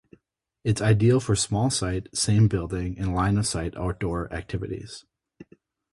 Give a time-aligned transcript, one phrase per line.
[0.63, 5.05] It is ideal for small-site, same-building and line of sight outdoor activities.